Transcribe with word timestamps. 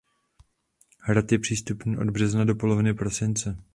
Hrad 1.01 1.31
je 1.31 1.39
přístupný 1.39 1.97
od 1.97 2.09
března 2.09 2.43
do 2.45 2.55
poloviny 2.55 2.93
prosince. 2.93 3.63